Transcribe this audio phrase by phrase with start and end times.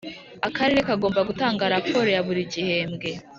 [0.47, 3.09] Akarere kagomba gutanga raporo ya buri gihembwe